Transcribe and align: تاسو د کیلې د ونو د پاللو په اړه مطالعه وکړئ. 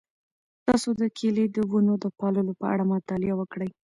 تاسو 0.65 0.89
د 0.99 1.01
کیلې 1.17 1.45
د 1.55 1.57
ونو 1.71 1.93
د 2.03 2.05
پاللو 2.19 2.51
په 2.61 2.65
اړه 2.73 2.83
مطالعه 2.93 3.35
وکړئ. 3.37 3.69